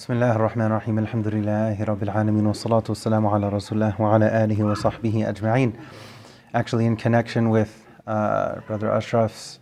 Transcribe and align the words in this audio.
بسم 0.00 0.13
الله 0.13 0.35
الرحمن 0.35 0.65
الرحيم 0.65 0.99
الحمد 0.99 1.27
لله 1.27 1.83
رب 1.83 2.03
العالمين 2.03 2.47
والصلاة 2.47 2.83
والسلام 2.89 3.27
على 3.27 3.49
رسول 3.49 3.83
الله 3.83 4.01
وعلى 4.01 4.43
آله 4.43 4.63
وصحبه 4.63 5.29
أجمعين 5.29 5.73
Actually 6.53 6.85
in 6.85 6.95
connection 6.95 7.49
with 7.49 7.85
uh, 8.07 8.59
Brother 8.67 8.91
Ashraf's 8.91 9.59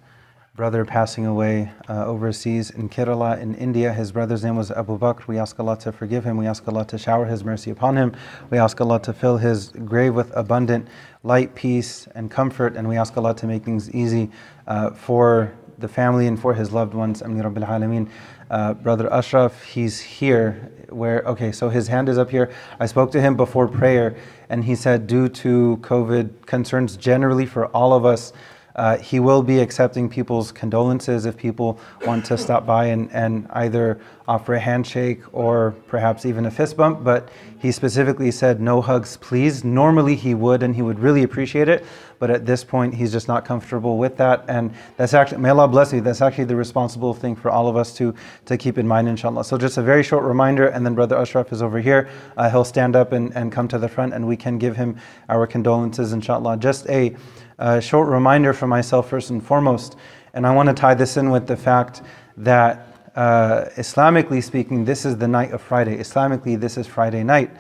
brother 0.56 0.84
passing 0.84 1.26
away 1.26 1.72
uh, 1.88 2.06
overseas 2.06 2.70
in 2.70 2.90
Kerala 2.90 3.40
in 3.40 3.56
India. 3.56 3.94
His 3.94 4.12
brother's 4.12 4.44
name 4.44 4.58
was 4.58 4.72
Abu 4.72 5.00
Bakr. 5.00 5.26
We 5.26 5.38
ask 5.38 5.58
Allah 5.58 5.78
to 5.80 5.92
forgive 5.94 6.26
him. 6.26 6.36
We 6.36 6.48
ask 6.48 6.68
Allah 6.68 6.86
to 6.88 6.98
shower 6.98 7.26
His 7.26 7.46
mercy 7.46 7.72
upon 7.72 7.96
him. 7.96 8.14
We 8.50 8.58
ask 8.58 8.82
Allah 8.82 9.00
to 9.04 9.14
fill 9.14 9.38
his 9.38 9.70
grave 9.70 10.14
with 10.16 10.36
abundant 10.36 10.90
light, 11.24 11.56
peace, 11.56 12.08
and 12.14 12.30
comfort. 12.30 12.76
And 12.76 12.90
we 12.90 12.98
ask 12.98 13.16
Allah 13.16 13.34
to 13.36 13.48
make 13.48 13.64
things 13.64 13.90
easy 13.92 14.30
uh, 14.68 14.92
for 14.92 15.54
the 15.80 15.88
family 15.88 16.28
and 16.28 16.40
for 16.40 16.54
his 16.54 16.72
loved 16.72 16.94
ones. 16.94 17.22
Ameen 17.22 17.44
Rabbil 17.44 17.68
Alameen. 17.68 18.10
Uh, 18.50 18.74
Brother 18.74 19.12
Ashraf, 19.12 19.64
he's 19.64 20.00
here. 20.00 20.72
Where 20.90 21.22
okay, 21.28 21.52
so 21.52 21.70
his 21.70 21.88
hand 21.88 22.10
is 22.10 22.18
up 22.18 22.32
here. 22.32 22.52
I 22.80 22.88
spoke 22.88 23.12
to 23.12 23.22
him 23.22 23.36
before 23.36 23.68
prayer, 23.68 24.16
and 24.50 24.64
he 24.64 24.76
said, 24.76 25.06
due 25.06 25.30
to 25.30 25.78
COVID 25.82 26.48
concerns 26.48 26.98
generally 26.98 27.46
for 27.46 27.68
all 27.68 27.94
of 27.94 28.06
us, 28.06 28.34
uh, 28.80 28.98
he 28.98 29.20
will 29.20 29.44
be 29.44 29.60
accepting 29.60 30.08
people's 30.08 30.54
condolences 30.54 31.26
if 31.26 31.36
people 31.36 31.78
want 32.06 32.24
to 32.24 32.38
stop 32.38 32.66
by 32.66 32.86
and, 32.86 33.12
and 33.12 33.46
either 33.52 34.00
offer 34.26 34.54
a 34.54 34.60
handshake 34.60 35.20
or 35.34 35.76
perhaps 35.88 36.26
even 36.26 36.46
a 36.46 36.52
fist 36.52 36.78
bump. 36.78 37.04
But 37.04 37.28
he 37.60 37.74
specifically 37.74 38.32
said, 38.32 38.62
no 38.62 38.80
hugs, 38.80 39.18
please. 39.18 39.66
Normally 39.66 40.16
he 40.16 40.34
would, 40.34 40.64
and 40.64 40.74
he 40.74 40.82
would 40.82 40.98
really 40.98 41.24
appreciate 41.24 41.68
it. 41.68 41.86
But 42.20 42.32
at 42.32 42.46
this 42.46 42.64
point, 42.64 42.94
he's 42.96 43.12
just 43.12 43.28
not 43.28 43.44
comfortable 43.44 43.98
with 43.98 44.16
that. 44.16 44.46
And 44.48 44.74
that's 44.96 45.14
actually, 45.14 45.40
may 45.40 45.50
Allah 45.50 45.68
bless 45.68 45.92
you, 45.92 46.00
that's 46.00 46.22
actually 46.22 46.46
the 46.46 46.56
responsible 46.56 47.14
thing 47.14 47.36
for 47.36 47.52
all 47.52 47.68
of 47.68 47.76
us 47.76 47.94
to, 47.98 48.16
to 48.46 48.58
keep 48.58 48.78
in 48.78 48.88
mind, 48.88 49.10
inshallah. 49.10 49.44
So 49.44 49.58
just 49.58 49.78
a 49.78 49.82
very 49.82 50.04
short 50.04 50.24
reminder, 50.24 50.68
and 50.68 50.86
then 50.86 50.96
Brother 50.96 51.18
Ashraf 51.18 51.52
is 51.52 51.62
over 51.62 51.82
here. 51.82 52.08
Uh, 52.38 52.50
he'll 52.50 52.64
stand 52.64 52.96
up 52.96 53.12
and, 53.12 53.36
and 53.36 53.52
come 53.52 53.68
to 53.68 53.78
the 53.78 53.90
front, 53.90 54.14
and 54.14 54.26
we 54.26 54.38
can 54.38 54.58
give 54.58 54.78
him 54.78 54.96
our 55.28 55.46
condolences, 55.46 56.14
inshallah. 56.14 56.56
Just 56.56 56.88
a 56.88 57.14
a 57.59 57.81
short 57.81 58.09
reminder 58.09 58.53
for 58.53 58.67
myself, 58.67 59.09
first 59.09 59.31
and 59.31 59.45
foremost, 59.45 59.97
and 60.33 60.47
I 60.47 60.55
want 60.55 60.69
to 60.69 60.75
tie 60.75 60.95
this 60.95 61.17
in 61.17 61.31
with 61.31 61.47
the 61.47 61.57
fact 61.57 62.03
that 62.37 62.89
uh, 63.15 63.67
Islamically 63.77 64.43
speaking, 64.43 64.85
this 64.85 65.05
is 65.05 65.17
the 65.17 65.29
night 65.29 65.53
of 65.53 65.63
Friday. 65.63 65.97
Islamically, 65.99 66.59
this 66.59 66.77
is 66.77 66.87
Friday 66.87 67.23
night. 67.23 67.51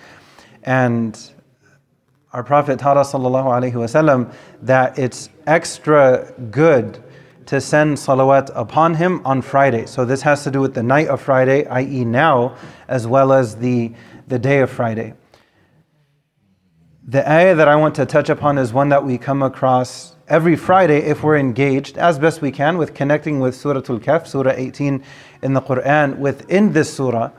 And 0.64 1.18
our 2.32 2.42
Prophet 2.42 2.80
taught 2.80 2.96
us 2.96 3.12
وسلم, 3.12 4.32
that 4.62 4.98
it's 4.98 5.28
extra 5.46 6.32
good 6.50 7.02
to 7.46 7.60
send 7.60 7.96
salawat 7.96 8.50
upon 8.54 8.94
him 8.94 9.20
on 9.24 9.42
Friday. 9.42 9.86
So 9.86 10.04
this 10.04 10.22
has 10.22 10.42
to 10.44 10.50
do 10.50 10.60
with 10.60 10.74
the 10.74 10.82
night 10.82 11.08
of 11.08 11.20
Friday, 11.20 11.66
i.e., 11.66 12.04
now, 12.04 12.56
as 12.88 13.06
well 13.06 13.32
as 13.32 13.56
the, 13.56 13.92
the 14.27 14.38
day 14.38 14.60
of 14.60 14.70
Friday. 14.70 15.14
The 17.09 17.27
ayah 17.27 17.55
that 17.55 17.67
I 17.67 17.75
want 17.75 17.95
to 17.95 18.05
touch 18.05 18.29
upon 18.29 18.59
is 18.59 18.71
one 18.71 18.89
that 18.89 19.03
we 19.03 19.17
come 19.17 19.41
across 19.41 20.15
every 20.27 20.55
Friday 20.55 20.99
if 20.99 21.23
we're 21.23 21.39
engaged 21.39 21.97
as 21.97 22.19
best 22.19 22.39
we 22.39 22.52
can 22.52 22.77
with 22.77 22.93
connecting 22.93 23.39
with 23.39 23.55
Surah 23.55 23.79
Al 23.89 23.97
Kahf, 23.97 24.27
Surah 24.27 24.53
18 24.55 25.03
in 25.41 25.53
the 25.53 25.61
Quran. 25.61 26.19
Within 26.19 26.71
this 26.71 26.93
surah, 26.93 27.31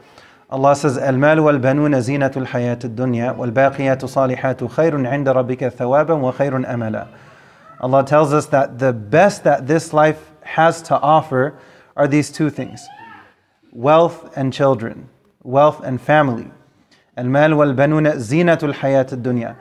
Allah 0.50 0.74
says, 0.74 0.98
المال 0.98 1.38
والبنون 1.38 2.00
زينة 2.00 2.32
الحياة 2.32 2.80
الدنيا 2.82 3.36
والباقيات 3.38 4.02
الصالحات 4.02 4.64
خير 4.64 5.06
عند 5.06 5.28
ربك 5.28 5.70
wa 5.78 6.04
وخير 6.04 6.66
amala." 6.66 7.06
Allah 7.80 8.04
tells 8.04 8.32
us 8.32 8.46
that 8.46 8.80
the 8.80 8.92
best 8.92 9.44
that 9.44 9.68
this 9.68 9.92
life 9.92 10.32
has 10.42 10.82
to 10.82 10.98
offer 11.00 11.54
are 11.96 12.08
these 12.08 12.32
two 12.32 12.50
things 12.50 12.88
wealth 13.70 14.36
and 14.36 14.52
children, 14.52 15.08
wealth 15.44 15.80
and 15.84 16.00
family. 16.00 16.50
المال 17.19 17.53
والبنون 17.53 18.19
زينة 18.19 18.59
الحياة 18.63 19.07
الدنيا. 19.13 19.55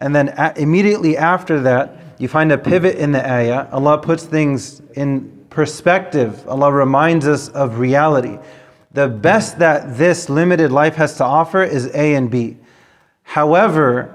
And 0.00 0.14
then 0.14 0.32
immediately 0.56 1.16
after 1.16 1.60
that, 1.60 1.96
you 2.18 2.28
find 2.28 2.52
a 2.52 2.58
pivot 2.58 2.96
in 2.96 3.12
the 3.12 3.28
ayah. 3.28 3.66
Allah 3.72 3.98
puts 3.98 4.24
things 4.24 4.80
in 4.94 5.46
perspective. 5.50 6.46
Allah 6.48 6.72
reminds 6.72 7.26
us 7.26 7.48
of 7.48 7.78
reality. 7.78 8.38
The 8.92 9.08
best 9.08 9.58
that 9.58 9.96
this 9.96 10.28
limited 10.28 10.72
life 10.72 10.96
has 10.96 11.16
to 11.18 11.24
offer 11.24 11.62
is 11.62 11.86
A 11.94 12.14
and 12.14 12.30
B. 12.30 12.56
However, 13.22 14.14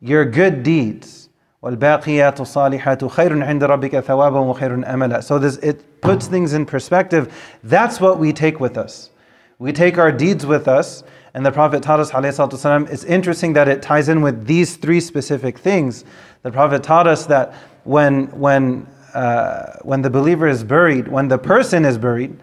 your 0.00 0.24
good 0.24 0.62
deeds, 0.62 1.28
والباقيات 1.62 2.40
الصالحات 2.40 3.04
خير 3.04 3.42
عند 3.42 3.64
ربك 3.64 4.00
ثوابا 4.00 4.38
وخير 4.38 4.84
أملا. 4.84 5.22
So 5.24 5.38
this 5.38 5.56
it 5.58 6.00
puts 6.00 6.26
things 6.26 6.52
in 6.52 6.66
perspective. 6.66 7.34
That's 7.64 8.00
what 8.00 8.18
we 8.18 8.32
take 8.32 8.60
with 8.60 8.76
us. 8.76 9.10
We 9.58 9.72
take 9.72 9.98
our 9.98 10.12
deeds 10.12 10.46
with 10.46 10.68
us 10.68 11.02
and 11.34 11.44
the 11.44 11.52
Prophet 11.52 11.82
taught 11.82 12.00
us, 12.00 12.10
والسلام, 12.12 12.90
it's 12.90 13.04
interesting 13.04 13.52
that 13.52 13.68
it 13.68 13.82
ties 13.82 14.08
in 14.08 14.22
with 14.22 14.46
these 14.46 14.76
three 14.76 15.00
specific 15.00 15.58
things. 15.58 16.04
The 16.42 16.50
Prophet 16.50 16.82
taught 16.82 17.06
us 17.06 17.26
that 17.26 17.54
when, 17.84 18.26
when, 18.38 18.86
uh, 19.14 19.78
when 19.82 20.02
the 20.02 20.10
believer 20.10 20.48
is 20.48 20.64
buried, 20.64 21.08
when 21.08 21.28
the 21.28 21.38
person 21.38 21.84
is 21.84 21.98
buried, 21.98 22.38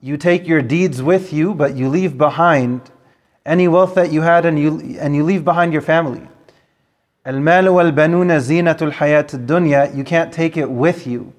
you 0.00 0.16
take 0.16 0.46
your 0.46 0.62
deeds 0.62 1.02
with 1.02 1.32
you, 1.32 1.54
but 1.54 1.76
you 1.76 1.88
leave 1.88 2.18
behind 2.18 2.90
any 3.46 3.68
wealth 3.68 3.94
that 3.94 4.12
you 4.12 4.22
had 4.22 4.46
and 4.46 4.58
you, 4.58 4.96
and 4.98 5.14
you 5.14 5.24
leave 5.24 5.44
behind 5.44 5.72
your 5.72 5.82
family. 5.82 6.28
المال 7.26 7.68
والبنون 7.68 8.38
زينة 8.38 8.76
الحياة 8.82 9.26
الدنيا 9.34 9.94
You 9.94 10.04
can't 10.04 10.32
take 10.32 10.56
it 10.56 10.68
with 10.68 11.06
you. 11.06 11.32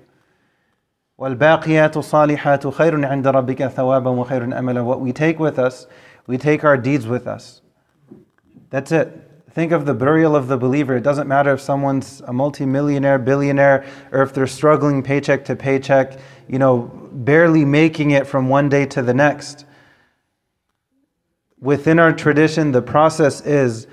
والباقيات 1.17 1.97
الصالحات 1.97 2.67
خير 2.67 3.05
عند 3.05 3.27
ربك 3.27 3.67
ثوابا 3.67 4.09
وخير 4.09 4.59
أملا 4.59 4.83
What 4.85 5.01
we 5.01 5.11
take 5.11 5.39
with 5.39 5.59
us 5.59 5.87
we 6.28 6.36
take 6.36 6.62
our 6.62 6.76
deeds 6.76 7.06
with 7.06 7.26
us. 7.26 7.62
That's 8.70 8.92
it. 8.92 9.24
Think 9.50 9.72
of 9.72 9.86
the 9.86 9.94
burial 9.94 10.36
of 10.36 10.46
the 10.46 10.58
believer. 10.58 10.94
It 10.94 11.02
doesn't 11.02 11.26
matter 11.26 11.54
if 11.54 11.60
someone's 11.60 12.20
a 12.26 12.32
multimillionaire, 12.34 13.18
billionaire, 13.18 13.86
or 14.12 14.22
if 14.22 14.34
they're 14.34 14.46
struggling 14.46 15.02
paycheck 15.02 15.46
to 15.46 15.56
paycheck, 15.56 16.18
you 16.46 16.58
know, 16.58 16.82
barely 17.12 17.64
making 17.64 18.10
it 18.10 18.26
from 18.26 18.50
one 18.50 18.68
day 18.68 18.84
to 18.86 19.02
the 19.02 19.14
next. 19.14 19.64
Within 21.60 21.98
our 21.98 22.12
tradition, 22.12 22.72
the 22.72 22.82
process 22.82 23.40
is 23.40 23.86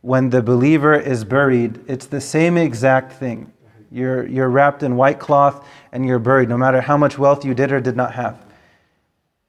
when 0.00 0.30
the 0.30 0.42
believer 0.42 0.94
is 0.94 1.24
buried, 1.24 1.78
it's 1.86 2.06
the 2.06 2.22
same 2.22 2.56
exact 2.56 3.12
thing. 3.12 3.52
You're, 3.92 4.26
you're 4.26 4.48
wrapped 4.48 4.82
in 4.82 4.96
white 4.96 5.20
cloth 5.20 5.68
and 5.92 6.06
you're 6.06 6.18
buried, 6.18 6.48
no 6.48 6.56
matter 6.56 6.80
how 6.80 6.96
much 6.96 7.18
wealth 7.18 7.44
you 7.44 7.52
did 7.52 7.70
or 7.70 7.80
did 7.80 7.96
not 7.96 8.14
have. 8.14 8.46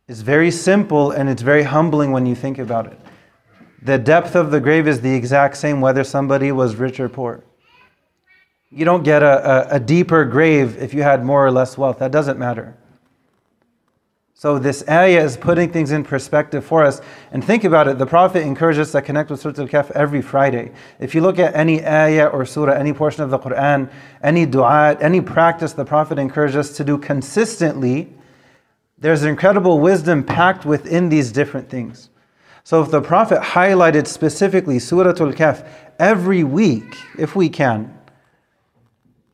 It's 0.07 0.21
very 0.21 0.51
simple 0.51 1.11
and 1.11 1.29
it's 1.29 1.41
very 1.41 1.63
humbling 1.63 2.11
when 2.11 2.25
you 2.25 2.35
think 2.35 2.59
about 2.59 2.87
it. 2.87 2.99
The 3.81 3.97
depth 3.97 4.35
of 4.35 4.51
the 4.51 4.59
grave 4.59 4.87
is 4.87 5.01
the 5.01 5.13
exact 5.13 5.57
same 5.57 5.81
whether 5.81 6.03
somebody 6.03 6.51
was 6.51 6.75
rich 6.75 6.99
or 6.99 7.09
poor. 7.09 7.43
You 8.69 8.85
don't 8.85 9.03
get 9.03 9.23
a, 9.23 9.73
a, 9.73 9.75
a, 9.75 9.79
deeper 9.79 10.25
grave 10.25 10.77
if 10.81 10.93
you 10.93 11.03
had 11.03 11.23
more 11.23 11.45
or 11.45 11.51
less 11.51 11.77
wealth. 11.77 11.99
That 11.99 12.11
doesn't 12.11 12.39
matter. 12.39 12.75
So 14.33 14.57
this 14.59 14.83
ayah 14.89 15.23
is 15.23 15.37
putting 15.37 15.71
things 15.71 15.91
in 15.91 16.03
perspective 16.03 16.65
for 16.65 16.83
us. 16.83 16.99
And 17.31 17.43
think 17.43 17.63
about 17.63 17.87
it, 17.87 17.97
the 17.97 18.05
Prophet 18.05 18.41
encourages 18.41 18.87
us 18.87 18.91
to 18.93 19.01
connect 19.01 19.29
with 19.29 19.39
Surah 19.39 19.61
Al-Kahf 19.61 19.91
every 19.91 20.21
Friday. 20.21 20.71
If 20.99 21.13
you 21.13 21.21
look 21.21 21.39
at 21.39 21.55
any 21.55 21.85
ayah 21.85 22.27
or 22.27 22.45
surah, 22.45 22.73
any 22.73 22.93
portion 22.93 23.23
of 23.23 23.29
the 23.29 23.39
Quran, 23.39 23.89
any 24.21 24.45
dua, 24.45 24.97
any 24.99 25.21
practice 25.21 25.73
the 25.73 25.85
Prophet 25.85 26.19
encourages 26.19 26.57
us 26.57 26.77
to 26.77 26.83
do 26.83 26.97
consistently, 26.97 28.13
there's 29.03 29.25
incredible 29.25 29.79
wisdom 29.79 30.23
packed 30.23 30.63
within 30.63 31.09
these 31.09 31.33
different 31.33 31.69
things. 31.69 32.09
So 32.63 32.81
if 32.81 32.89
the 32.89 33.01
Prophet 33.01 33.41
highlighted 33.41 34.07
specifically 34.07 34.79
Surah 34.79 35.09
Al-Kahf 35.09 35.67
every 35.99 36.45
week, 36.45 36.95
if 37.19 37.35
we 37.35 37.49
can, 37.49 37.99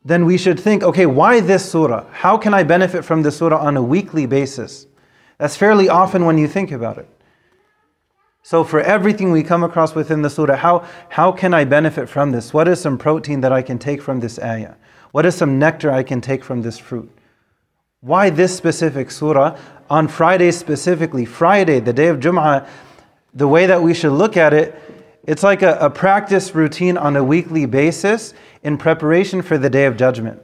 then 0.04 0.24
we 0.24 0.36
should 0.36 0.58
think, 0.58 0.82
okay, 0.82 1.06
why 1.06 1.38
this 1.38 1.70
surah? 1.70 2.04
How 2.10 2.36
can 2.36 2.52
I 2.52 2.64
benefit 2.64 3.04
from 3.04 3.22
this 3.22 3.38
surah 3.38 3.60
on 3.60 3.76
a 3.76 3.82
weekly 3.82 4.26
basis? 4.26 4.88
That's 5.38 5.56
fairly 5.56 5.88
often 5.88 6.24
when 6.24 6.36
you 6.36 6.48
think 6.48 6.72
about 6.72 6.98
it. 6.98 7.08
So 8.42 8.64
for 8.64 8.80
everything 8.80 9.30
we 9.30 9.44
come 9.44 9.62
across 9.62 9.94
within 9.94 10.22
the 10.22 10.30
surah, 10.30 10.56
how, 10.56 10.84
how 11.10 11.30
can 11.30 11.54
I 11.54 11.62
benefit 11.62 12.08
from 12.08 12.32
this? 12.32 12.52
What 12.52 12.66
is 12.66 12.80
some 12.80 12.98
protein 12.98 13.40
that 13.42 13.52
I 13.52 13.62
can 13.62 13.78
take 13.78 14.02
from 14.02 14.18
this 14.18 14.36
ayah? 14.40 14.74
What 15.12 15.26
is 15.26 15.36
some 15.36 15.60
nectar 15.60 15.92
I 15.92 16.02
can 16.02 16.20
take 16.20 16.42
from 16.42 16.62
this 16.62 16.76
fruit? 16.76 17.08
Why 18.00 18.30
this 18.30 18.56
specific 18.56 19.10
surah? 19.10 19.58
On 19.90 20.08
Friday 20.08 20.52
specifically, 20.52 21.24
Friday, 21.24 21.80
the 21.80 21.92
day 21.92 22.08
of 22.08 22.18
Jum'ah, 22.18 22.66
the 23.34 23.48
way 23.48 23.66
that 23.66 23.82
we 23.82 23.92
should 23.92 24.12
look 24.12 24.36
at 24.36 24.54
it, 24.54 24.74
it's 25.24 25.42
like 25.42 25.62
a, 25.62 25.76
a 25.78 25.90
practice 25.90 26.54
routine 26.54 26.96
on 26.96 27.16
a 27.16 27.22
weekly 27.22 27.66
basis 27.66 28.32
in 28.62 28.78
preparation 28.78 29.42
for 29.42 29.58
the 29.58 29.68
day 29.68 29.84
of 29.84 29.96
judgment. 29.96 30.40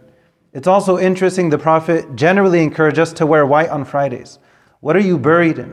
It's 0.53 0.67
also 0.67 0.99
interesting, 0.99 1.49
the 1.49 1.59
Prophet 1.59 2.15
generally 2.15 2.63
encouraged 2.63 2.99
us 2.99 3.13
to 3.15 3.27
wear 3.27 3.47
white 3.47 3.71
on 3.71 3.85
Fridays. 3.85 4.39
What 4.81 4.97
are 4.97 5.01
you 5.01 5.19
buried 5.19 5.59
in? 5.59 5.73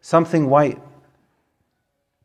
Something 0.00 0.48
white. 0.48 0.80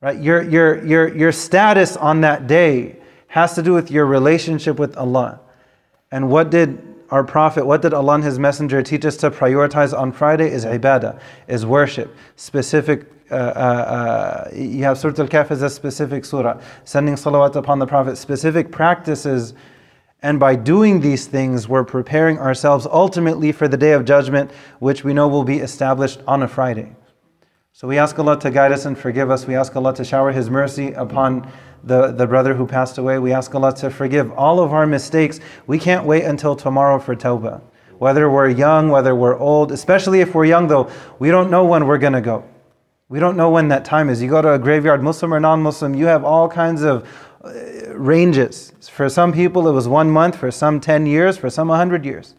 Right? 0.02 0.20
Your, 0.22 0.42
your, 0.42 0.86
your, 0.86 1.16
your 1.16 1.32
status 1.32 1.98
on 1.98 2.22
that 2.22 2.48
day 2.48 2.98
has 3.28 3.56
to 3.56 3.64
do 3.64 3.74
with 3.74 3.92
your 3.92 4.06
relationship 4.06 4.80
with 4.80 4.96
Allah. 4.98 5.42
And 6.12 6.30
what 6.30 6.50
did 6.50 6.95
our 7.16 7.24
Prophet, 7.24 7.66
what 7.66 7.82
did 7.82 7.94
Allah 7.94 8.16
and 8.16 8.24
His 8.26 8.38
Messenger 8.38 8.84
teach 8.84 9.06
us 9.06 9.16
to 9.18 9.32
prioritize 9.32 9.98
on 9.98 10.12
Friday? 10.12 10.52
Is 10.52 10.66
ibadah, 10.66 11.18
is 11.48 11.66
worship, 11.66 12.14
specific. 12.36 13.10
Uh, 13.32 13.36
uh, 13.36 13.38
uh, 13.38 14.50
you 14.54 14.84
have 14.84 14.98
Surah 14.98 15.24
Al 15.24 15.30
Kahf 15.30 15.50
as 15.50 15.62
a 15.62 15.70
specific 15.70 16.26
surah, 16.26 16.60
sending 16.84 17.16
salawat 17.16 17.56
upon 17.56 17.80
the 17.80 17.88
Prophet, 17.88 18.18
specific 18.18 18.70
practices. 18.70 19.54
And 20.24 20.42
by 20.42 20.56
doing 20.56 21.00
these 21.00 21.26
things, 21.26 21.70
we're 21.70 21.86
preparing 21.86 22.38
ourselves 22.38 22.86
ultimately 22.86 23.54
for 23.54 23.70
the 23.70 23.78
day 23.78 23.94
of 23.94 24.04
judgment, 24.04 24.52
which 24.80 25.06
we 25.06 25.14
know 25.14 25.30
will 25.30 25.46
be 25.46 25.60
established 25.60 26.20
on 26.28 26.44
a 26.44 26.50
Friday. 26.50 26.98
So 27.72 27.88
we 27.88 27.98
ask 27.98 28.20
Allah 28.20 28.38
to 28.42 28.52
guide 28.52 28.74
us 28.74 28.86
and 28.86 28.98
forgive 28.98 29.32
us. 29.32 29.48
We 29.48 29.56
ask 29.56 29.74
Allah 29.74 29.96
to 29.96 30.04
shower 30.04 30.34
His 30.34 30.50
mercy 30.50 30.92
upon 30.92 31.50
the, 31.86 32.12
the 32.12 32.26
brother 32.28 32.56
who 32.56 32.66
passed 32.66 32.98
away. 32.98 33.20
We 33.20 33.32
ask 33.32 33.54
Allah 33.54 33.74
to 33.76 33.90
forgive 33.90 34.32
all 34.34 34.60
of 34.60 34.74
our 34.74 34.88
mistakes. 34.88 35.40
We 35.68 35.80
can't 35.80 36.06
wait 36.06 36.24
until 36.26 36.56
tomorrow 36.56 37.00
for 37.00 37.16
tawbah. 37.16 37.62
Whether 38.00 38.30
we're 38.30 38.50
young, 38.50 38.90
whether 38.90 39.16
we're 39.16 39.38
old, 39.38 39.72
especially 39.72 40.20
if 40.20 40.36
we're 40.36 40.46
young 40.46 40.68
though, 40.68 40.92
we 41.20 41.30
don't 41.30 41.50
know 41.50 41.64
when 41.64 41.88
we're 41.88 41.98
going 41.98 42.14
to 42.14 42.22
go. 42.22 42.44
We 43.08 43.20
don't 43.20 43.38
know 43.38 43.52
when 43.52 43.68
that 43.68 43.86
time 43.86 44.10
is. 44.10 44.22
You 44.22 44.30
go 44.30 44.42
to 44.42 44.54
a 44.54 44.60
graveyard, 44.60 45.04
Muslim 45.04 45.34
or 45.34 45.40
non 45.40 45.62
Muslim, 45.62 45.94
you 45.94 46.08
have 46.08 46.24
all 46.26 46.50
kinds 46.50 46.82
of 46.82 47.08
uh, 47.44 47.52
ranges. 47.96 48.74
For 48.92 49.08
some 49.10 49.32
people, 49.32 49.68
it 49.68 49.72
was 49.72 49.88
one 49.88 50.10
month, 50.10 50.36
for 50.36 50.50
some, 50.50 50.80
10 50.80 51.06
years, 51.06 51.38
for 51.38 51.50
some, 51.52 51.68
100 51.68 52.04
years. 52.04 52.34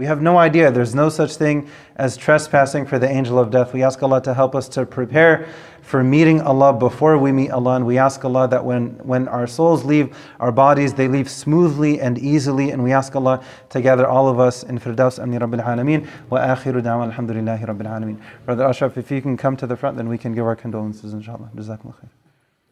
We 0.00 0.06
have 0.06 0.22
no 0.22 0.38
idea. 0.38 0.70
There's 0.70 0.94
no 0.94 1.10
such 1.10 1.36
thing 1.36 1.68
as 1.96 2.16
trespassing 2.16 2.86
for 2.86 2.98
the 2.98 3.06
angel 3.06 3.38
of 3.38 3.50
death. 3.50 3.74
We 3.74 3.82
ask 3.82 4.02
Allah 4.02 4.22
to 4.22 4.32
help 4.32 4.54
us 4.54 4.66
to 4.70 4.86
prepare 4.86 5.46
for 5.82 6.02
meeting 6.02 6.40
Allah 6.40 6.72
before 6.72 7.18
we 7.18 7.32
meet 7.32 7.50
Allah. 7.50 7.76
And 7.76 7.84
we 7.84 7.98
ask 7.98 8.24
Allah 8.24 8.48
that 8.48 8.64
when, 8.64 8.92
when 9.06 9.28
our 9.28 9.46
souls 9.46 9.84
leave 9.84 10.16
our 10.40 10.52
bodies, 10.52 10.94
they 10.94 11.06
leave 11.06 11.28
smoothly 11.28 12.00
and 12.00 12.16
easily. 12.16 12.70
And 12.70 12.82
we 12.82 12.92
ask 12.92 13.14
Allah 13.14 13.44
to 13.68 13.82
gather 13.82 14.06
all 14.06 14.26
of 14.26 14.40
us 14.40 14.62
in 14.62 14.78
Firdaus 14.78 15.22
Ameen 15.22 15.40
Rabbil 15.40 15.62
Alameen. 15.62 16.08
Wa 16.30 16.38
akhiru 16.38 16.80
da'wa 16.80 17.12
alhamdulillahi 17.12 17.66
Rabbil 17.66 17.86
Alameen. 17.86 18.22
Brother 18.46 18.64
Ashraf, 18.64 18.96
if 18.96 19.10
you 19.10 19.20
can 19.20 19.36
come 19.36 19.54
to 19.58 19.66
the 19.66 19.76
front, 19.76 19.98
then 19.98 20.08
we 20.08 20.16
can 20.16 20.34
give 20.34 20.46
our 20.46 20.56
condolences, 20.56 21.12
inshallah. 21.12 21.50
Jazakumullah 21.54 22.00
khair. 22.00 22.19